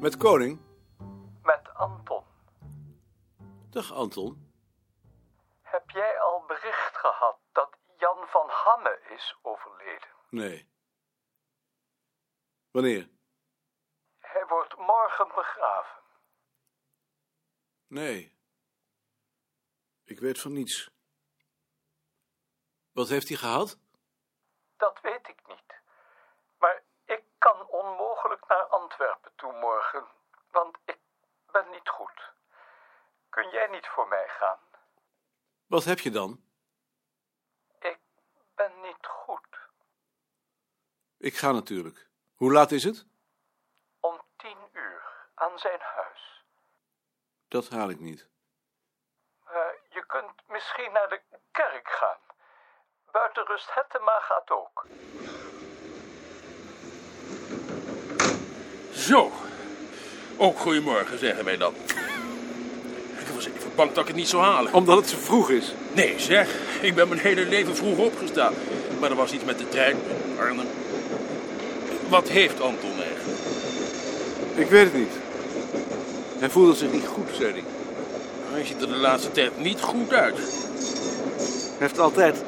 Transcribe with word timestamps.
Met 0.00 0.16
Koning? 0.16 0.60
Met 1.42 1.74
Anton. 1.74 2.24
Dag 3.70 3.92
Anton. 3.92 4.52
Heb 5.62 5.90
jij 5.90 6.20
al 6.20 6.44
bericht 6.46 6.96
gehad 6.96 7.38
dat 7.52 7.76
Jan 7.96 8.26
van 8.26 8.48
Hamme 8.48 9.00
is 9.16 9.38
overleden? 9.42 10.08
Nee. 10.30 10.68
Wanneer? 12.70 13.08
Hij 14.18 14.46
wordt 14.46 14.76
morgen 14.76 15.28
begraven. 15.34 16.02
Nee. 17.86 18.36
Ik 20.04 20.20
weet 20.20 20.40
van 20.40 20.52
niets. 20.52 20.90
Wat 22.92 23.08
heeft 23.08 23.28
hij 23.28 23.36
gehad? 23.36 23.78
Dat 24.76 25.00
weet 25.00 25.28
ik 25.28 25.46
niet. 25.46 25.80
Maar 26.58 26.82
ik 27.04 27.22
kan 27.38 27.66
onmogelijk 27.66 28.48
naar 28.48 28.66
Antwerpen 28.98 29.32
toe 29.36 29.52
morgen, 29.52 30.06
want 30.50 30.76
ik 30.84 30.98
ben 31.52 31.70
niet 31.70 31.88
goed. 31.88 32.32
Kun 33.28 33.50
jij 33.50 33.66
niet 33.66 33.86
voor 33.86 34.08
mij 34.08 34.28
gaan? 34.28 34.58
Wat 35.66 35.84
heb 35.84 35.98
je 35.98 36.10
dan? 36.10 36.42
Ik 37.78 37.98
ben 38.54 38.80
niet 38.80 39.06
goed. 39.06 39.58
Ik 41.18 41.36
ga 41.36 41.52
natuurlijk. 41.52 42.08
Hoe 42.34 42.52
laat 42.52 42.70
is 42.70 42.84
het? 42.84 43.06
Om 44.00 44.20
tien 44.36 44.58
uur 44.72 45.02
aan 45.34 45.58
zijn 45.58 45.80
huis. 45.80 46.44
Dat 47.48 47.68
haal 47.68 47.90
ik 47.90 48.00
niet. 48.00 48.28
Eh, 49.44 49.54
je 49.88 50.06
kunt 50.06 50.48
misschien 50.48 50.92
naar 50.92 51.08
de 51.08 51.22
kerk 51.50 51.88
gaan. 51.88 52.20
Buitenrust 53.12 53.74
Hettema 53.74 54.20
gaat 54.20 54.50
ook. 54.50 54.86
Zo. 59.08 59.32
Ook 60.36 60.58
goedemorgen, 60.58 61.18
zeggen 61.18 61.44
wij 61.44 61.56
dan. 61.56 61.72
Ik 63.20 63.34
was 63.34 63.46
even 63.46 63.70
bang 63.74 63.92
dat 63.92 64.02
ik 64.02 64.06
het 64.06 64.16
niet 64.16 64.28
zou 64.28 64.42
halen. 64.42 64.72
Omdat 64.72 64.96
het 64.96 65.08
zo 65.08 65.16
vroeg 65.20 65.50
is. 65.50 65.72
Nee, 65.92 66.14
zeg. 66.16 66.48
Ik 66.80 66.94
ben 66.94 67.08
mijn 67.08 67.20
hele 67.20 67.46
leven 67.46 67.76
vroeg 67.76 67.98
opgestaan. 67.98 68.52
Maar 69.00 69.10
er 69.10 69.16
was 69.16 69.32
iets 69.32 69.44
met 69.44 69.58
de 69.58 69.68
trein. 69.68 69.96
Arnhem. 70.38 70.66
Wat 72.08 72.28
heeft 72.28 72.60
Anton 72.60 72.90
eigenlijk? 72.90 73.38
Ik 74.54 74.68
weet 74.68 74.84
het 74.84 74.94
niet. 74.94 75.12
Hij 76.38 76.50
voelde 76.50 76.74
zich 76.74 76.92
niet 76.92 77.06
goed, 77.06 77.28
zei 77.38 77.52
hij. 77.52 77.64
Hij 78.50 78.64
ziet 78.64 78.80
er 78.80 78.88
de 78.88 78.96
laatste 78.96 79.30
tijd 79.30 79.58
niet 79.58 79.80
goed 79.80 80.12
uit. 80.12 80.36
Hij 80.36 81.76
heeft 81.78 81.98
altijd 81.98 82.42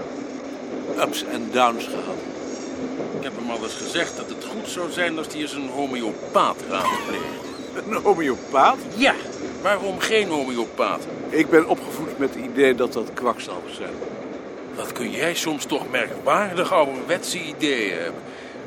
ups 0.98 1.24
en 1.24 1.48
downs 1.52 1.84
gehad. 1.84 2.16
Ik 3.20 3.26
heb 3.26 3.36
hem 3.36 3.50
al 3.50 3.62
eens 3.62 3.74
gezegd 3.74 4.16
dat 4.16 4.28
het 4.28 4.44
goed 4.44 4.68
zou 4.68 4.90
zijn 4.90 5.18
als 5.18 5.26
hij 5.26 5.40
eens 5.40 5.52
een 5.52 5.68
homeopaat 5.68 6.56
raadpleegt. 6.68 7.24
Een 7.90 8.02
homeopaat? 8.02 8.76
Ja, 8.96 9.14
waarom 9.62 9.98
geen 9.98 10.28
homeopaat? 10.28 11.06
Ik 11.28 11.50
ben 11.50 11.68
opgevoed 11.68 12.18
met 12.18 12.34
het 12.34 12.44
idee 12.44 12.74
dat 12.74 12.92
dat 12.92 13.10
kwakzalvers 13.14 13.74
zijn. 13.74 13.92
Wat 14.74 14.92
kun 14.92 15.10
jij 15.10 15.34
soms 15.34 15.64
toch 15.64 15.90
merkwaardig 15.90 16.72
ouderwetse 16.72 17.42
ideeën 17.42 17.98
hebben. 17.98 18.22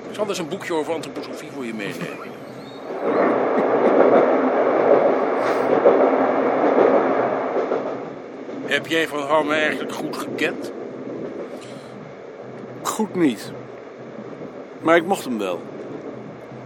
Ik 0.10 0.16
zal 0.16 0.28
eens 0.28 0.38
een 0.38 0.48
boekje 0.48 0.74
over 0.74 0.94
antroposofie 0.94 1.50
voor 1.54 1.66
je 1.66 1.74
meenemen. 1.74 2.32
Heb 8.66 8.88
jij 8.88 9.08
Van 9.08 9.22
Hamme 9.22 9.54
eigenlijk 9.54 9.94
goed 9.94 10.18
gekend? 10.18 10.72
Goed 12.82 13.16
niet. 13.16 13.52
Maar 14.84 14.96
ik 14.96 15.06
mocht 15.06 15.24
hem 15.24 15.38
wel. 15.38 15.62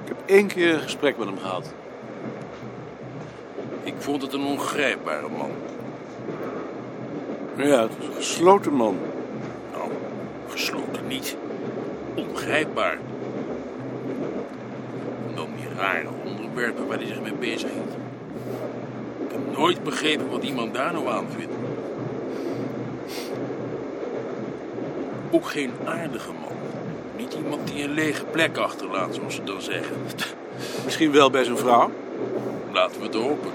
Ik 0.03 0.07
heb 0.07 0.17
één 0.25 0.47
keer 0.47 0.73
een 0.73 0.79
gesprek 0.79 1.17
met 1.17 1.27
hem 1.27 1.37
gehad. 1.37 1.73
Ik 3.83 3.93
vond 3.97 4.21
het 4.21 4.33
een 4.33 4.45
ongrijpbare 4.45 5.27
man. 5.37 5.51
Ja, 7.55 7.81
het 7.81 7.97
was 7.97 8.07
een 8.07 8.13
gesloten 8.13 8.73
man. 8.73 8.97
Nou, 9.71 9.91
gesloten 10.49 11.07
niet. 11.07 11.37
Ongrijpbaar. 12.15 12.97
Dan 15.35 15.47
die 15.55 15.67
rare 15.77 16.09
onderwerpen 16.25 16.87
waar 16.87 16.97
hij 16.97 17.07
zich 17.07 17.21
mee 17.21 17.33
bezig 17.33 17.71
hield. 17.71 17.93
Ik 19.25 19.31
heb 19.31 19.57
nooit 19.57 19.83
begrepen 19.83 20.29
wat 20.29 20.43
iemand 20.43 20.73
daar 20.73 20.93
nou 20.93 21.07
aan 21.07 21.27
vindt. 21.37 21.53
Ook 25.31 25.45
geen 25.45 25.71
aardige 25.85 26.31
iemand 27.43 27.67
die 27.67 27.83
een 27.83 27.93
lege 27.93 28.25
plek 28.25 28.57
achterlaat, 28.57 29.15
zoals 29.15 29.35
ze 29.35 29.43
dan 29.43 29.61
zeggen. 29.61 29.95
Misschien 30.83 31.11
wel 31.11 31.29
bij 31.29 31.43
zijn 31.43 31.57
vrouw. 31.57 31.91
Laten 32.73 32.99
we 32.99 33.05
het 33.05 33.15
hopen. 33.15 33.51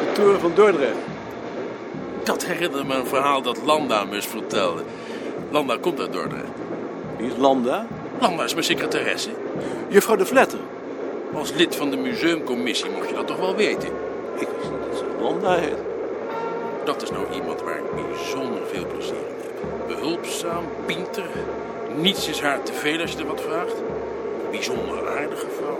De 0.00 0.12
toren 0.12 0.40
van 0.40 0.52
Dordrecht. 0.54 0.96
Dat 2.24 2.44
herinnerde 2.44 2.84
me 2.84 2.94
een 2.94 3.06
verhaal 3.06 3.42
dat 3.42 3.58
Landa 3.64 4.04
me 4.04 4.14
eens 4.14 4.26
vertelde. 4.26 4.82
Landa 5.50 5.76
komt 5.80 6.00
uit 6.00 6.12
Dordrecht. 6.12 6.44
Wie 7.18 7.26
is 7.26 7.36
Landa? 7.36 7.86
Landa 8.20 8.44
is 8.44 8.52
mijn 8.52 8.64
secretaresse. 8.64 9.30
Juffrouw 9.88 10.16
de 10.16 10.26
Vletter. 10.26 10.58
Als 11.34 11.52
lid 11.52 11.76
van 11.76 11.90
de 11.90 11.96
museumcommissie 11.96 12.90
mocht 12.90 13.08
je 13.08 13.14
dat 13.14 13.26
toch 13.26 13.38
wel 13.38 13.56
weten. 13.56 13.88
Ik 14.38 14.48
wist 14.56 14.70
niet 14.70 14.80
dat 14.90 14.98
ze 14.98 15.04
Landa 15.22 15.54
heet. 15.54 15.85
Dat 16.86 17.02
is 17.02 17.10
nou 17.10 17.32
iemand 17.32 17.62
waar 17.62 17.76
ik 17.76 17.94
bijzonder 17.94 18.66
veel 18.72 18.86
plezier 18.86 19.14
in 19.14 19.34
heb. 19.38 19.86
Behulpzaam, 19.86 20.64
pinter. 20.84 21.28
Niets 21.96 22.28
is 22.28 22.40
haar 22.40 22.62
te 22.62 22.72
veel 22.72 23.00
als 23.00 23.12
je 23.12 23.18
er 23.18 23.26
wat 23.26 23.40
vraagt. 23.40 23.74
Bijzonder 24.50 25.08
aardige 25.08 25.46
vrouw. 25.56 25.78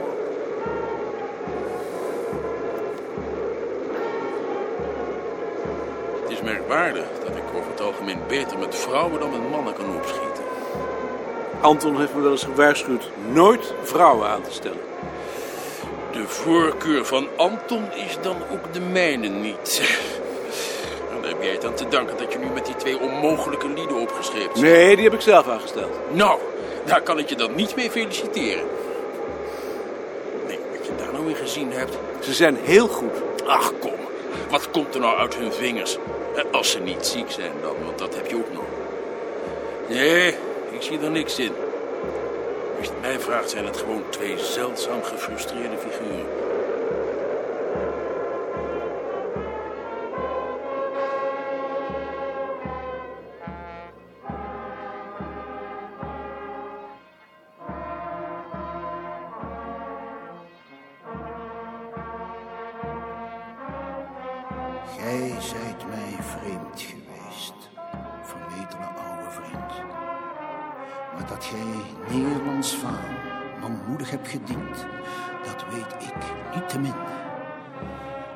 Het 6.22 6.30
is 6.30 6.40
merkwaardig 6.40 7.04
dat 7.24 7.36
ik 7.36 7.42
over 7.54 7.70
het 7.70 7.80
algemeen 7.80 8.20
beter 8.28 8.58
met 8.58 8.74
vrouwen 8.74 9.20
dan 9.20 9.30
met 9.30 9.50
mannen 9.50 9.74
kan 9.74 9.96
opschieten. 9.96 10.44
Anton 11.60 11.98
heeft 11.98 12.14
me 12.14 12.20
wel 12.20 12.30
eens 12.30 12.44
gewaarschuwd 12.44 13.10
nooit 13.32 13.74
vrouwen 13.82 14.28
aan 14.28 14.42
te 14.42 14.52
stellen. 14.52 14.80
De 16.12 16.28
voorkeur 16.28 17.04
van 17.04 17.28
Anton 17.36 17.84
is 17.92 18.18
dan 18.22 18.36
ook 18.52 18.72
de 18.72 18.80
mijne 18.80 19.28
niet. 19.28 19.82
Het 21.52 21.64
aan 21.64 21.74
te 21.74 21.88
danken 21.88 22.16
dat 22.16 22.32
je 22.32 22.38
nu 22.38 22.46
met 22.54 22.66
die 22.66 22.76
twee 22.76 23.00
onmogelijke 23.00 23.68
lieden 23.68 23.96
opgeschreven 23.96 24.52
bent. 24.52 24.64
Nee, 24.64 24.94
die 24.94 25.04
heb 25.04 25.14
ik 25.14 25.20
zelf 25.20 25.48
aangesteld. 25.48 25.90
Nou, 26.12 26.38
daar 26.84 27.02
kan 27.02 27.18
ik 27.18 27.28
je 27.28 27.36
dan 27.36 27.54
niet 27.54 27.76
mee 27.76 27.90
feliciteren. 27.90 28.64
Denk 30.46 30.60
wat 30.76 30.86
je 30.86 30.92
daar 30.96 31.12
nou 31.12 31.28
in 31.28 31.34
gezien 31.34 31.72
hebt. 31.72 31.98
Ze 32.20 32.34
zijn 32.34 32.56
heel 32.62 32.88
goed. 32.88 33.12
Ach, 33.46 33.72
kom. 33.78 33.92
Wat 34.50 34.70
komt 34.70 34.94
er 34.94 35.00
nou 35.00 35.18
uit 35.18 35.34
hun 35.34 35.52
vingers? 35.52 35.98
Als 36.52 36.70
ze 36.70 36.78
niet 36.78 37.06
ziek 37.06 37.30
zijn 37.30 37.52
dan, 37.62 37.74
want 37.84 37.98
dat 37.98 38.14
heb 38.14 38.26
je 38.26 38.36
ook 38.36 38.52
nog. 38.52 38.64
Nee, 39.88 40.28
ik 40.70 40.82
zie 40.82 40.98
er 41.00 41.10
niks 41.10 41.38
in. 41.38 41.52
Als 42.78 42.86
je 42.86 42.92
het 42.92 43.00
mij 43.00 43.20
vraagt, 43.20 43.50
zijn 43.50 43.64
het 43.64 43.76
gewoon 43.76 44.02
twee 44.08 44.38
zeldzaam 44.38 45.02
gefrustreerde 45.02 45.76
figuren. 45.78 46.45
Zijt 65.46 65.88
mij 65.88 66.16
vreemd 66.20 66.80
geweest, 66.80 67.54
vermetele 68.22 68.84
oude 68.84 69.30
vriend. 69.30 69.84
Maar 71.14 71.26
dat 71.28 71.44
gij 71.44 72.16
Nederlands 72.16 72.74
faam 72.74 73.16
manmoedig 73.60 74.10
hebt 74.10 74.28
gediend, 74.28 74.86
dat 75.44 75.64
weet 75.70 76.08
ik 76.08 76.14
niet 76.54 76.68
te 76.68 76.78
min. 76.78 76.94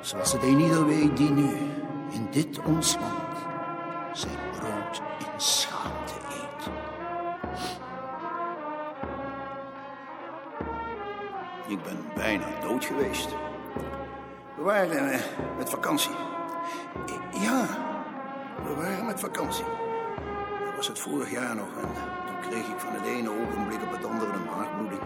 Zoals 0.01 0.33
het 0.33 0.43
een 0.43 0.61
ieder 0.61 0.87
weet 0.87 1.17
die 1.17 1.31
nu 1.31 1.57
in 2.11 2.29
dit 2.31 2.59
ons 2.59 2.95
land 2.95 3.39
zijn 4.13 4.39
brood 4.59 5.03
in 5.19 5.41
schaamte 5.41 6.15
eet. 6.15 6.71
Ik 11.69 11.83
ben 11.83 12.05
bijna 12.15 12.47
dood 12.61 12.85
geweest. 12.85 13.29
We 14.57 14.63
waren 14.63 15.13
eh, 15.13 15.21
met 15.59 15.71
vakantie. 15.71 16.30
Ja, 17.41 17.67
we 18.67 18.75
waren 18.75 19.07
met 19.07 19.21
vakantie. 19.21 19.65
Dat 20.65 20.77
was 20.77 20.89
het 20.89 20.99
vorig 20.99 21.31
jaar 21.31 21.55
nog 21.55 21.69
en 21.83 21.89
toen 22.27 22.51
kreeg 22.51 22.67
ik 22.69 22.79
van 22.79 22.93
het 22.93 23.05
ene 23.07 23.31
ogenblik 23.31 23.83
op 23.83 23.91
het 23.93 24.05
andere 24.05 24.33
een 24.33 24.49
hartbloeding. 24.49 25.01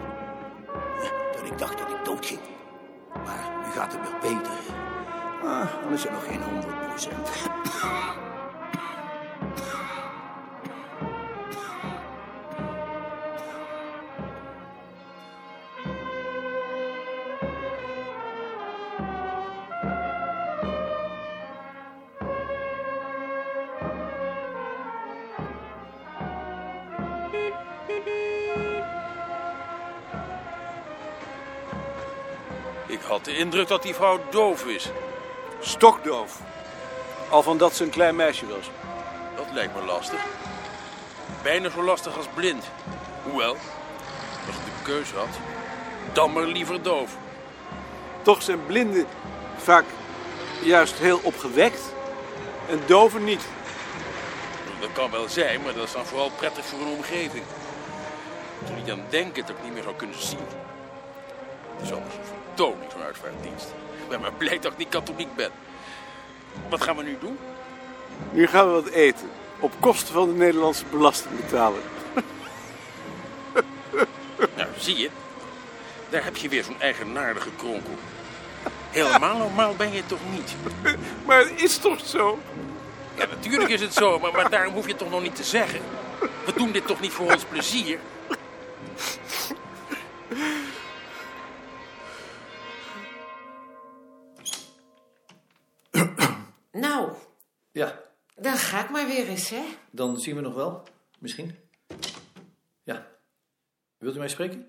Eh, 1.01 1.09
Dat 1.33 1.45
ik 1.51 1.57
dacht 1.57 1.77
dat 1.77 1.89
ik 1.89 2.05
dood 2.05 2.25
ging. 2.25 2.39
Maar 3.25 3.49
nu 3.65 3.71
gaat 3.71 3.93
het 3.93 4.01
weer 4.01 4.33
beter. 4.33 4.51
Ah, 5.43 5.67
dan 5.83 5.93
is 5.93 6.03
het 6.03 6.11
nog 6.11 6.25
geen 6.25 6.43
honderd 6.43 6.87
procent. 6.87 7.29
Ik 32.87 33.01
had 33.01 33.25
de 33.25 33.37
indruk 33.37 33.67
dat 33.67 33.83
die 33.83 33.95
vrouw 33.95 34.19
doof 34.29 34.65
is. 34.65 34.89
Stokdoof. 35.59 36.39
Al 37.29 37.43
van 37.43 37.57
dat 37.57 37.75
ze 37.75 37.83
een 37.83 37.89
klein 37.89 38.15
meisje 38.15 38.47
was. 38.47 38.69
Dat 39.35 39.45
lijkt 39.53 39.75
me 39.75 39.85
lastig. 39.85 40.25
Bijna 41.43 41.69
zo 41.69 41.83
lastig 41.83 42.17
als 42.17 42.27
blind. 42.33 42.65
Hoewel, 43.23 43.57
als 44.47 44.55
ik 44.55 44.65
de 44.65 44.83
keuze 44.83 45.15
had, 45.15 45.39
dan 46.13 46.33
maar 46.33 46.43
liever 46.43 46.81
doof. 46.81 47.17
Toch 48.21 48.41
zijn 48.41 48.65
blinden 48.65 49.05
vaak 49.57 49.85
juist 50.61 50.97
heel 50.97 51.19
opgewekt 51.23 51.81
en 52.69 52.81
doven 52.85 53.23
niet. 53.23 53.41
Dat 54.85 54.93
kan 54.93 55.11
wel 55.11 55.29
zijn, 55.29 55.61
maar 55.61 55.73
dat 55.73 55.83
is 55.83 55.91
dan 55.91 56.05
vooral 56.05 56.29
prettig 56.29 56.65
voor 56.65 56.79
een 56.79 56.95
omgeving. 56.95 57.43
Er 58.67 58.73
niet 58.75 58.91
aan 58.91 59.05
denken 59.09 59.45
dat 59.45 59.55
ik 59.55 59.63
niet 59.63 59.73
meer 59.73 59.83
zou 59.83 59.95
kunnen 59.95 60.21
zien. 60.21 60.47
Het 61.75 61.85
is 61.85 61.91
anders 61.91 62.15
een 62.15 62.21
vertoning, 62.45 62.91
zo'n 62.91 63.01
uitvaartdienst. 63.01 63.65
Ik 64.01 64.09
ben 64.09 64.21
maar 64.21 64.33
blij 64.33 64.59
dat 64.59 64.71
ik 64.71 64.77
niet 64.77 64.89
katholiek 64.89 65.35
ben. 65.35 65.51
Wat 66.69 66.83
gaan 66.83 66.95
we 66.95 67.03
nu 67.03 67.17
doen? 67.19 67.37
Nu 68.31 68.47
gaan 68.47 68.67
we 68.67 68.73
wat 68.73 68.89
eten. 68.89 69.29
Op 69.59 69.71
kosten 69.79 70.13
van 70.13 70.27
de 70.27 70.35
Nederlandse 70.35 70.85
belastingbetaler. 70.91 71.81
Nou, 74.55 74.69
zie 74.77 74.97
je. 74.97 75.09
Daar 76.09 76.23
heb 76.23 76.37
je 76.37 76.49
weer 76.49 76.63
zo'n 76.63 76.81
eigenaardige 76.81 77.49
kronkel. 77.57 77.93
Helemaal 78.89 79.37
normaal 79.37 79.75
ben 79.75 79.93
je 79.93 80.05
toch 80.05 80.19
niet? 80.31 80.55
Maar 81.25 81.39
het 81.39 81.61
is 81.61 81.77
toch 81.77 82.05
zo? 82.05 82.39
Ja, 83.17 83.25
natuurlijk 83.25 83.69
is 83.71 83.81
het 83.81 83.93
zo, 83.93 84.19
maar, 84.19 84.31
maar 84.31 84.49
daarom 84.49 84.73
hoef 84.73 84.83
je 84.83 84.89
het 84.89 84.99
toch 84.99 85.09
nog 85.09 85.21
niet 85.21 85.35
te 85.35 85.43
zeggen. 85.43 85.79
We 86.45 86.53
doen 86.55 86.71
dit 86.71 86.87
toch 86.87 86.99
niet 87.01 87.11
voor 87.11 87.31
ons 87.31 87.45
plezier? 87.45 87.99
Nou, 96.71 97.13
Ja, 97.71 98.01
dan 98.35 98.57
ga 98.57 98.83
ik 98.83 98.89
maar 98.89 99.07
weer 99.07 99.27
eens, 99.27 99.49
hè? 99.49 99.63
dan 99.91 100.19
zien 100.19 100.35
we 100.35 100.41
nog 100.41 100.53
wel. 100.53 100.83
Misschien. 101.19 101.55
Ja. 102.83 103.07
Wilt 103.97 104.15
u 104.15 104.19
mij 104.19 104.27
spreken? 104.27 104.67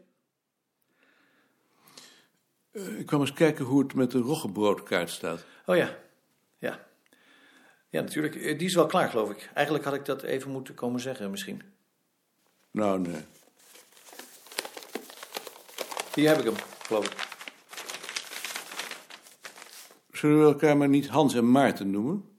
Eh, 2.70 2.99
Ik 2.99 3.06
kwam 3.06 3.20
eens 3.20 3.32
kijken 3.32 3.64
hoe 3.64 3.82
het 3.82 3.94
met 3.94 4.10
de 4.10 4.19
roggebroodkaart 4.19 5.10
staat. 5.10 5.44
Oh 5.66 5.76
ja. 5.76 5.96
Ja. 6.58 6.86
Ja, 7.88 8.00
natuurlijk. 8.00 8.35
Eh, 8.35 8.59
Die 8.59 8.67
is 8.69 8.75
wel 8.75 8.87
klaar, 8.87 9.09
geloof 9.09 9.31
ik. 9.31 9.50
Eigenlijk 9.55 9.85
had 9.87 9.94
ik 9.94 10.05
dat 10.05 10.23
even 10.23 10.50
moeten 10.50 10.75
komen 10.75 11.00
zeggen, 11.00 11.31
misschien. 11.31 11.62
Nou, 12.71 12.99
nee. 13.00 13.25
Hier 16.15 16.29
heb 16.29 16.38
ik 16.38 16.44
hem, 16.44 16.55
geloof 16.83 17.06
ik. 17.12 17.25
Zullen 20.11 20.38
we 20.38 20.44
elkaar 20.53 20.77
maar 20.77 20.88
niet 20.88 21.09
Hans 21.09 21.35
en 21.35 21.50
Maarten 21.50 21.91
noemen? 21.91 22.38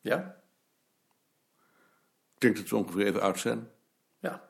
Ja? 0.00 0.40
Ik 2.34 2.40
denk 2.40 2.56
dat 2.56 2.68
we 2.68 2.76
ongeveer 2.76 3.06
even 3.06 3.20
oud 3.20 3.38
zijn. 3.40 3.70
Ja. 4.18 4.48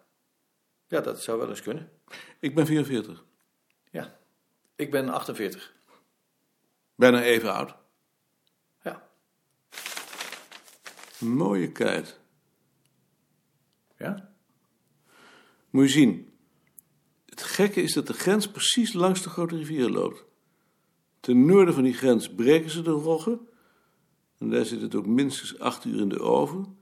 Ja, 0.86 1.00
dat 1.00 1.22
zou 1.22 1.38
wel 1.38 1.48
eens 1.48 1.62
kunnen. 1.62 1.92
Ik 2.40 2.54
ben 2.54 2.66
44. 2.66 3.24
Ja. 3.90 4.16
Ik 4.76 4.90
ben 4.90 5.08
48. 5.08 5.74
Bijna 6.94 7.22
even 7.22 7.52
oud. 7.52 7.74
Ja. 8.82 9.08
Een 9.70 9.78
mooie 11.22 11.72
kuit. 11.72 12.20
Ja? 13.98 14.32
Moet 15.70 15.84
je 15.84 15.90
zien. 15.90 16.32
Het 17.26 17.42
gekke 17.42 17.82
is 17.82 17.92
dat 17.92 18.06
de 18.06 18.12
grens 18.12 18.50
precies 18.50 18.92
langs 18.92 19.22
de 19.22 19.28
grote 19.28 19.56
rivier 19.56 19.90
loopt. 19.90 20.24
Ten 21.20 21.46
noorden 21.46 21.74
van 21.74 21.82
die 21.82 21.94
grens 21.94 22.34
breken 22.34 22.70
ze 22.70 22.82
de 22.82 22.90
roggen. 22.90 23.48
En 24.38 24.50
daar 24.50 24.64
zit 24.64 24.80
het 24.80 24.94
ook 24.94 25.06
minstens 25.06 25.58
acht 25.58 25.84
uur 25.84 26.00
in 26.00 26.08
de 26.08 26.20
oven. 26.20 26.76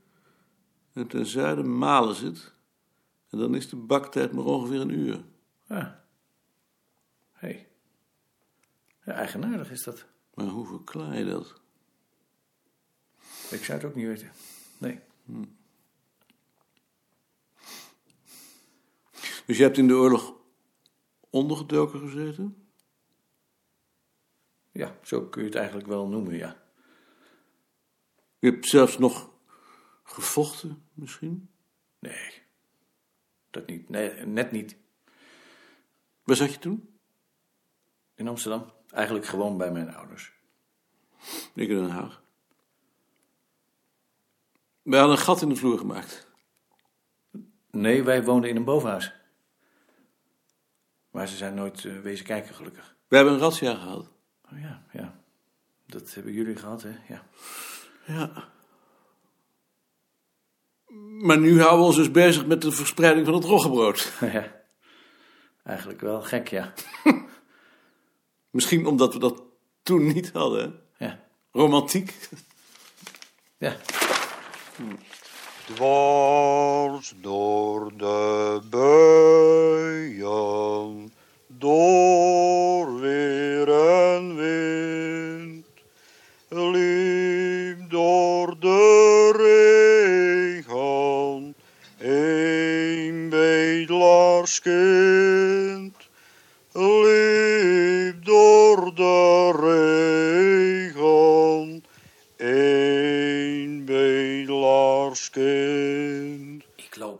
En 0.93 1.07
ten 1.07 1.27
zuiden 1.27 1.79
malen 1.79 2.15
ze 2.15 2.25
het. 2.25 2.55
En 3.31 3.39
dan 3.39 3.55
is 3.55 3.69
de 3.69 3.77
baktijd 3.77 4.33
maar 4.33 4.45
ongeveer 4.45 4.81
een 4.81 4.99
uur. 4.99 5.25
Ja. 5.69 6.05
Hé. 7.33 7.49
Hey. 7.49 7.69
Ja, 9.05 9.13
eigenaardig 9.13 9.71
is 9.71 9.83
dat. 9.83 10.07
Maar 10.35 10.47
hoe 10.47 10.67
verklaar 10.67 11.19
je 11.19 11.25
dat? 11.25 11.60
Ik 13.51 13.65
zou 13.65 13.79
het 13.79 13.87
ook 13.87 13.95
niet 13.95 14.07
weten. 14.07 14.33
Nee. 14.79 15.01
Dus 19.47 19.57
je 19.57 19.63
hebt 19.63 19.79
in 19.79 19.87
de 19.87 19.95
oorlog 19.95 20.35
ondergedoken 21.31 22.01
gezeten? 22.01 22.71
Ja, 24.73 24.99
zo 25.03 25.27
kun 25.27 25.41
je 25.41 25.47
het 25.49 25.57
eigenlijk 25.57 25.89
wel 25.89 26.07
noemen, 26.07 26.37
ja. 26.37 26.63
Je 28.39 28.51
hebt 28.51 28.67
zelfs 28.67 28.99
nog 28.99 29.31
gevochten, 30.03 30.89
misschien? 30.95 31.51
Nee. 31.99 32.43
Dat 33.51 33.67
niet. 33.67 33.89
Nee, 33.89 34.27
net 34.27 34.53
niet. 34.53 34.77
Waar 36.25 36.37
zat 36.37 36.53
je 36.53 36.59
toen? 36.59 36.99
In 38.15 38.29
Amsterdam. 38.29 38.73
Eigenlijk 38.91 39.27
gewoon 39.27 39.59
bij 39.59 39.73
mijn 39.73 39.95
ouders. 39.95 40.33
Ik 41.55 41.69
in 41.69 41.77
Den 41.77 41.91
Haag. 41.91 42.23
Wij 44.91 44.99
hadden 44.99 45.17
een 45.19 45.25
gat 45.25 45.43
in 45.43 45.49
de 45.49 45.57
vloer 45.57 45.79
gemaakt. 45.79 46.27
Nee, 47.71 48.03
wij 48.03 48.25
woonden 48.25 48.51
in 48.51 48.57
een 48.57 48.65
bovenhuis. 48.65 49.13
Maar 51.11 51.29
ze 51.29 51.37
zijn 51.37 51.55
nooit 51.55 51.85
eh, 51.85 51.99
wezen 51.99 52.25
kijken, 52.25 52.55
gelukkig. 52.55 52.97
We 53.09 53.17
hebben 53.17 53.35
een 53.35 53.41
razzia 53.41 53.75
gehad. 53.75 54.11
Oh 54.53 54.61
ja, 54.61 54.85
ja. 54.93 55.21
Dat 55.87 56.15
hebben 56.15 56.33
jullie 56.33 56.57
gehad, 56.57 56.83
hè? 56.83 56.91
Ja. 57.09 57.27
Ja. 58.07 58.49
Maar 61.21 61.39
nu 61.39 61.61
houden 61.61 61.79
we 61.81 61.87
ons 61.87 61.97
dus 61.97 62.11
bezig 62.11 62.47
met 62.47 62.63
de 62.63 62.73
verspreiding 62.73 63.27
van 63.27 63.35
het 63.35 63.45
roggebrood. 63.45 64.13
ja. 64.33 64.63
Eigenlijk 65.65 66.01
wel 66.01 66.23
gek, 66.23 66.49
ja. 66.49 66.73
Misschien 68.51 68.87
omdat 68.87 69.13
we 69.13 69.19
dat 69.19 69.43
toen 69.83 70.07
niet 70.07 70.33
hadden. 70.33 70.83
hè? 70.93 71.05
Ja. 71.05 71.21
Romantiek. 71.53 72.29
Ja. 73.59 73.77
Dwars 75.75 77.13
door 77.17 77.91
de 77.97 78.61
buien, 78.71 79.10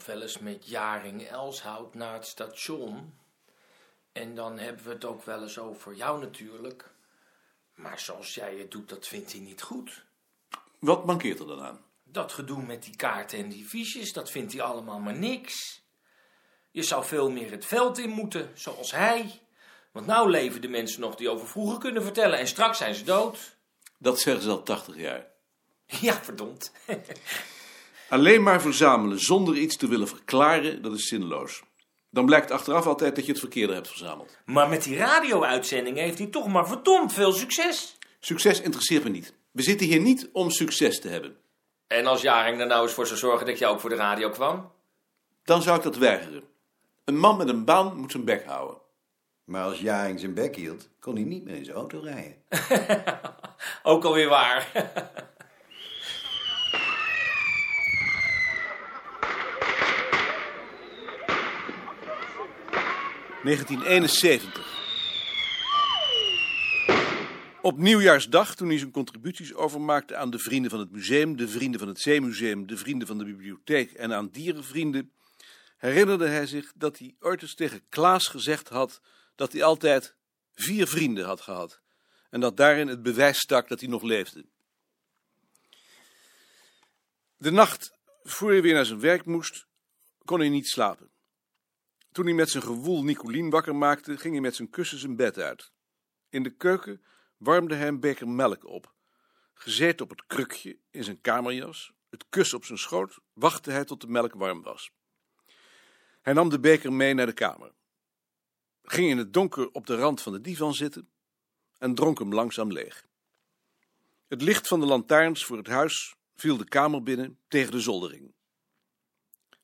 Wel 0.05 0.23
eens 0.23 0.39
met 0.39 0.69
Jaring 0.69 1.29
Elshout 1.29 1.95
naar 1.95 2.15
het 2.15 2.27
station. 2.27 3.19
En 4.13 4.35
dan 4.35 4.59
hebben 4.59 4.85
we 4.85 4.91
het 4.91 5.05
ook 5.05 5.25
wel 5.25 5.43
eens 5.43 5.59
over 5.59 5.95
jou 5.95 6.21
natuurlijk. 6.21 6.91
Maar 7.75 7.99
zoals 7.99 8.35
jij 8.35 8.57
het 8.57 8.71
doet, 8.71 8.89
dat 8.89 9.07
vindt 9.07 9.33
hij 9.33 9.41
niet 9.41 9.63
goed. 9.63 10.05
Wat 10.79 11.05
mankeert 11.05 11.39
er 11.39 11.47
dan 11.47 11.63
aan? 11.63 11.85
Dat 12.03 12.33
gedoe 12.33 12.63
met 12.63 12.83
die 12.83 12.97
kaarten 12.97 13.39
en 13.39 13.49
die 13.49 13.65
fiches, 13.65 14.13
dat 14.13 14.31
vindt 14.31 14.53
hij 14.53 14.63
allemaal 14.63 14.99
maar 14.99 15.19
niks. 15.19 15.83
Je 16.71 16.83
zou 16.83 17.05
veel 17.05 17.31
meer 17.31 17.51
het 17.51 17.67
veld 17.67 17.99
in 17.99 18.11
moeten, 18.11 18.51
zoals 18.55 18.91
hij. 18.93 19.41
Want 19.93 20.07
nou 20.07 20.31
leven 20.31 20.61
de 20.61 20.69
mensen 20.69 21.01
nog 21.01 21.15
die 21.15 21.29
over 21.29 21.49
vroeger 21.49 21.79
kunnen 21.79 22.03
vertellen 22.03 22.39
en 22.39 22.49
straks 22.49 22.79
zijn 22.79 22.95
ze 22.95 23.05
dood. 23.05 23.57
Dat 23.99 24.21
zeggen 24.21 24.43
ze 24.43 24.51
al 24.51 24.63
80 24.63 24.97
jaar. 24.97 25.27
Ja, 25.87 26.15
verdomd. 26.23 26.73
Alleen 28.11 28.43
maar 28.43 28.61
verzamelen 28.61 29.21
zonder 29.21 29.57
iets 29.57 29.77
te 29.77 29.89
willen 29.89 30.09
verklaren, 30.09 30.83
dat 30.83 30.95
is 30.95 31.09
zinloos. 31.09 31.63
Dan 32.11 32.27
blijkt 32.27 32.51
achteraf 32.51 32.87
altijd 32.87 33.15
dat 33.15 33.25
je 33.25 33.31
het 33.31 33.41
verkeerde 33.41 33.75
hebt 33.75 33.89
verzameld. 33.89 34.39
Maar 34.45 34.69
met 34.69 34.83
die 34.83 34.97
radio-uitzendingen 34.97 36.03
heeft 36.03 36.19
hij 36.19 36.27
toch 36.27 36.49
maar 36.49 36.69
verdomd 36.69 37.13
veel 37.13 37.33
succes. 37.33 37.99
Succes 38.21 38.61
interesseert 38.61 39.05
me 39.05 39.11
niet. 39.11 39.35
We 39.51 39.63
zitten 39.63 39.87
hier 39.87 40.01
niet 40.01 40.29
om 40.33 40.51
succes 40.51 41.01
te 41.01 41.09
hebben. 41.09 41.37
En 41.87 42.07
als 42.07 42.23
Jaring 42.23 42.61
er 42.61 42.67
nou 42.67 42.83
eens 42.83 42.93
voor 42.93 43.07
zou 43.07 43.19
zorgen 43.19 43.47
dat 43.47 43.59
je 43.59 43.67
ook 43.67 43.81
voor 43.81 43.91
de 43.91 43.97
radio 43.97 44.31
kwam? 44.31 44.73
Dan 45.45 45.63
zou 45.63 45.77
ik 45.77 45.83
dat 45.83 45.97
weigeren. 45.97 46.43
Een 47.05 47.19
man 47.19 47.37
met 47.37 47.49
een 47.49 47.65
baan 47.65 47.97
moet 47.97 48.11
zijn 48.11 48.25
bek 48.25 48.45
houden. 48.45 48.79
Maar 49.45 49.65
als 49.65 49.81
Jaring 49.81 50.21
zijn 50.21 50.35
bek 50.35 50.57
hield, 50.57 50.89
kon 51.01 51.15
hij 51.15 51.25
niet 51.25 51.45
meer 51.45 51.55
in 51.55 51.65
zijn 51.65 51.77
auto 51.77 52.01
rijden. 52.01 52.37
Ook 53.83 54.05
alweer 54.05 54.29
waar. 54.29 54.69
1971. 63.43 64.79
Op 67.63 67.79
nieuwjaarsdag, 67.79 68.55
toen 68.55 68.69
hij 68.69 68.79
zijn 68.79 68.91
contributies 68.91 69.55
overmaakte 69.55 70.17
aan 70.17 70.31
de 70.31 70.39
vrienden 70.39 70.71
van 70.71 70.81
het 70.81 70.91
museum, 70.91 71.37
de 71.37 71.49
vrienden 71.49 71.81
van 71.81 71.89
het 71.89 72.01
Zeemuseum, 72.01 72.67
de 72.67 72.77
vrienden 72.77 73.07
van 73.07 73.19
de 73.19 73.25
bibliotheek 73.25 73.93
en 73.93 74.13
aan 74.13 74.29
dierenvrienden, 74.29 75.13
herinnerde 75.77 76.27
hij 76.27 76.47
zich 76.47 76.73
dat 76.75 76.99
hij 76.99 77.17
ooit 77.19 77.43
eens 77.43 77.55
tegen 77.55 77.89
Klaas 77.89 78.27
gezegd 78.27 78.69
had 78.69 79.01
dat 79.35 79.53
hij 79.53 79.63
altijd 79.63 80.17
vier 80.55 80.87
vrienden 80.87 81.25
had 81.25 81.41
gehad. 81.41 81.81
En 82.31 82.41
dat 82.41 82.57
daarin 82.57 82.89
het 82.89 83.03
bewijs 83.03 83.39
stak 83.39 83.69
dat 83.69 83.81
hij 83.81 83.89
nog 83.89 84.03
leefde. 84.03 84.45
De 87.37 87.51
nacht 87.51 87.93
voor 88.23 88.51
hij 88.51 88.63
weer 88.63 88.75
naar 88.75 88.87
zijn 88.87 89.01
werk 89.01 89.25
moest, 89.25 89.67
kon 90.25 90.39
hij 90.39 90.49
niet 90.49 90.69
slapen. 90.69 91.10
Toen 92.13 92.25
hij 92.25 92.35
met 92.35 92.51
zijn 92.51 92.63
gewoel 92.63 93.05
Nicolien 93.05 93.51
wakker 93.51 93.77
maakte, 93.77 94.17
ging 94.17 94.33
hij 94.33 94.43
met 94.43 94.55
zijn 94.55 94.71
kussen 94.71 94.99
zijn 94.99 95.17
bed 95.17 95.39
uit. 95.39 95.73
In 96.29 96.43
de 96.43 96.51
keuken 96.51 97.03
warmde 97.37 97.75
hij 97.75 97.89
een 97.89 98.01
beker 98.01 98.29
melk 98.29 98.65
op. 98.65 98.93
Gezeten 99.55 100.05
op 100.05 100.11
het 100.11 100.27
krukje 100.27 100.79
in 100.91 101.05
zijn 101.05 101.21
kamerjas, 101.21 101.93
het 102.11 102.25
kus 102.29 102.55
op 102.55 102.65
zijn 102.65 102.79
schoot, 102.79 103.19
wachtte 103.33 103.71
hij 103.71 103.85
tot 103.85 104.01
de 104.01 104.07
melk 104.07 104.35
warm 104.35 104.63
was. 104.63 104.91
Hij 106.21 106.33
nam 106.33 106.49
de 106.49 106.61
beker 106.61 106.93
mee 106.93 107.15
naar 107.15 107.27
de 107.27 107.33
kamer, 107.33 107.73
ging 108.83 109.11
in 109.11 109.19
het 109.19 109.33
donker 109.33 109.71
op 109.71 109.87
de 109.87 109.97
rand 109.97 110.23
van 110.23 110.33
de 110.33 110.41
divan 110.41 110.75
zitten 110.75 111.11
en 111.79 111.95
dronk 111.95 112.19
hem 112.19 112.35
langzaam 112.35 112.73
leeg. 112.73 113.07
Het 114.29 114.43
licht 114.43 114.69
van 114.69 114.81
de 114.81 114.87
lantaarns 114.87 115.45
voor 115.45 115.57
het 115.57 115.67
huis 115.67 116.15
viel 116.35 116.57
de 116.57 116.69
kamer 116.69 117.03
binnen 117.03 117.39
tegen 117.49 117.73
de 117.73 117.81
zoldering. 117.81 118.35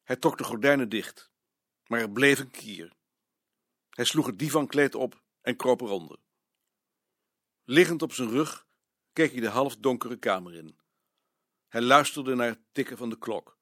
Hij 0.02 0.16
trok 0.16 0.38
de 0.38 0.44
gordijnen 0.44 0.88
dicht, 0.88 1.30
maar 1.86 2.00
er 2.00 2.10
bleef 2.10 2.38
een 2.38 2.50
kier. 2.50 2.92
Hij 3.90 4.04
sloeg 4.04 4.26
het 4.26 4.38
divankleed 4.38 4.94
op 4.94 5.22
en 5.40 5.56
kroop 5.56 5.80
eronder. 5.80 6.18
Liggend 7.64 8.02
op 8.02 8.12
zijn 8.12 8.30
rug 8.30 8.66
keek 9.12 9.32
hij 9.32 9.40
de 9.40 9.48
halfdonkere 9.48 10.16
kamer 10.16 10.54
in. 10.54 10.78
Hij 11.68 11.80
luisterde 11.80 12.34
naar 12.34 12.48
het 12.48 12.60
tikken 12.72 12.96
van 12.96 13.10
de 13.10 13.18
klok, 13.18 13.58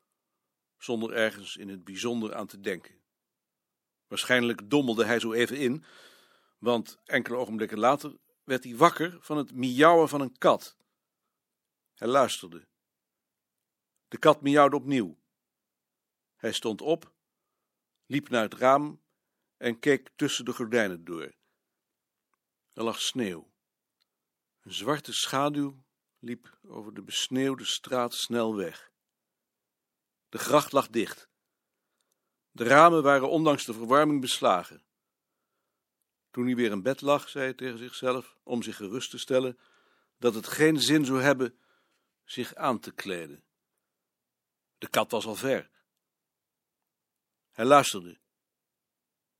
zonder 0.77 1.13
ergens 1.13 1.57
in 1.57 1.69
het 1.69 1.85
bijzonder 1.85 2.35
aan 2.35 2.47
te 2.47 2.61
denken. 2.61 3.03
Waarschijnlijk 4.07 4.71
dommelde 4.71 5.05
hij 5.05 5.21
zo 5.21 5.33
even 5.33 5.57
in, 5.57 5.85
want 6.59 6.99
enkele 7.05 7.37
ogenblikken 7.37 7.79
later 7.79 8.17
werd 8.45 8.65
hij 8.65 8.77
wakker 8.77 9.19
van 9.21 9.37
het 9.37 9.55
miauwen 9.55 10.09
van 10.09 10.21
een 10.21 10.39
kat. 10.39 10.77
Hij 11.95 12.09
luisterde. 12.09 12.69
De 14.09 14.19
kat 14.19 14.43
miauwde 14.43 14.77
opnieuw. 14.77 15.19
Hij 16.37 16.53
stond 16.53 16.81
op, 16.81 17.14
liep 18.15 18.29
naar 18.29 18.43
het 18.43 18.55
raam 18.55 19.03
en 19.57 19.79
keek 19.79 20.11
tussen 20.17 20.45
de 20.45 20.53
gordijnen 20.53 21.05
door. 21.05 21.35
Er 22.73 22.83
lag 22.83 23.01
sneeuw. 23.01 23.53
Een 24.61 24.73
zwarte 24.73 25.13
schaduw 25.13 25.85
liep 26.19 26.59
over 26.63 26.95
de 26.95 27.03
besneeuwde 27.03 27.65
straat 27.65 28.15
snel 28.15 28.57
weg. 28.57 28.93
De 30.29 30.39
gracht 30.39 30.73
lag 30.73 30.89
dicht. 30.89 31.29
De 32.51 32.65
ramen 32.65 33.03
waren 33.03 33.31
ondanks 33.31 33.65
de 33.65 33.73
verwarming 33.73 34.21
beslagen. 34.21 34.85
Toen 36.31 36.45
hij 36.45 36.57
weer 36.57 36.71
in 36.71 36.83
bed 36.83 37.01
lag, 37.01 37.29
zei 37.29 37.45
hij 37.45 37.55
tegen 37.55 37.79
zichzelf, 37.79 38.37
om 38.43 38.63
zich 38.63 38.77
gerust 38.77 39.11
te 39.11 39.19
stellen, 39.19 39.59
dat 40.19 40.35
het 40.35 40.47
geen 40.47 40.81
zin 40.81 41.05
zou 41.05 41.23
hebben 41.23 41.59
zich 42.25 42.55
aan 42.55 42.81
te 42.81 42.93
kleden. 42.93 43.45
De 44.79 44.89
kat 44.89 45.11
was 45.11 45.27
al 45.27 45.35
ver. 45.35 45.71
Hij 47.55 47.65
luisterde. 47.65 48.19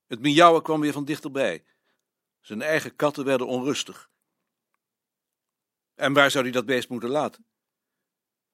Het 0.07 0.21
miauwen 0.21 0.63
kwam 0.63 0.81
weer 0.81 0.93
van 0.93 1.05
dichterbij. 1.05 1.65
Zijn 2.41 2.63
eigen 2.63 2.97
katten 2.97 3.25
werden 3.25 3.47
onrustig. 3.47 4.11
En 5.95 6.13
waar 6.13 6.31
zou 6.31 6.45
hij 6.45 6.53
dat 6.53 6.67
beest 6.67 6.89
moeten 6.89 7.09
laten? 7.09 7.47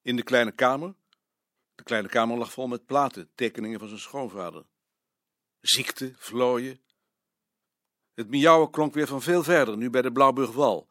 In 0.02 0.16
de 0.16 0.22
kleine 0.22 0.52
kamer? 0.52 0.94
De 1.74 1.82
kleine 1.82 2.08
kamer 2.08 2.38
lag 2.38 2.52
vol 2.52 2.66
met 2.66 2.86
platen, 2.86 3.30
tekeningen 3.34 3.78
van 3.78 3.88
zijn 3.88 4.00
schoonvader. 4.00 4.64
Ziekte, 5.60 6.12
vlooien. 6.16 6.80
Het 8.14 8.28
miauwen 8.28 8.70
klonk 8.70 8.94
weer 8.94 9.06
van 9.06 9.22
veel 9.22 9.42
verder, 9.42 9.76
nu 9.76 9.90
bij 9.90 10.02
de 10.02 10.12
Blauwburgwal. 10.12 10.88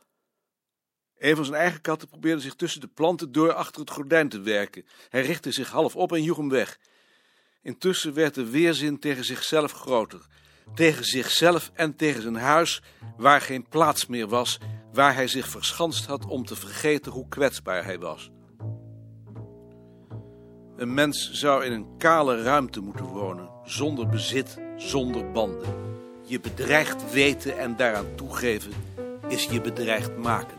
Een 1.18 1.36
van 1.36 1.46
zijn 1.46 1.62
eigen 1.62 1.82
katten 1.82 2.08
probeerde 2.08 2.42
zich 2.42 2.56
tussen 2.56 2.82
de 2.82 2.88
planten 2.88 3.32
door 3.32 3.54
achter 3.54 3.82
het 3.82 3.90
gordijn 3.90 4.30
te 4.30 4.42
werken. 4.42 4.86
Hij 5.10 5.22
richtte 5.22 5.52
zich 5.52 5.70
half 5.70 5.96
op 5.96 6.12
en 6.12 6.24
joeg 6.24 6.38
hem 6.38 6.50
weg. 6.50 6.80
Intussen 7.70 8.14
werd 8.14 8.36
de 8.36 8.50
weerzin 8.50 9.00
tegen 9.00 9.26
zichzelf 9.26 9.72
groter. 9.72 10.20
Tegen 10.76 11.06
zichzelf 11.06 11.72
en 11.74 11.96
tegen 11.96 12.22
zijn 12.22 12.36
huis, 12.36 12.82
waar 13.18 13.42
geen 13.42 13.66
plaats 13.70 14.06
meer 14.06 14.28
was, 14.28 14.60
waar 14.94 15.14
hij 15.14 15.28
zich 15.28 15.48
verschanst 15.48 16.06
had 16.06 16.26
om 16.26 16.46
te 16.46 16.56
vergeten 16.56 17.12
hoe 17.12 17.28
kwetsbaar 17.28 17.84
hij 17.84 18.00
was. 18.00 18.32
Een 20.78 20.94
mens 20.94 21.32
zou 21.32 21.66
in 21.66 21.72
een 21.72 21.98
kale 21.98 22.42
ruimte 22.42 22.80
moeten 22.80 23.06
wonen, 23.06 23.50
zonder 23.64 24.08
bezit, 24.08 24.58
zonder 24.78 25.32
banden. 25.32 25.74
Je 26.26 26.40
bedreigd 26.40 27.12
weten 27.12 27.58
en 27.58 27.76
daaraan 27.76 28.16
toegeven 28.16 28.72
is 29.28 29.44
je 29.44 29.62
bedreigd 29.62 30.18
maken. 30.18 30.58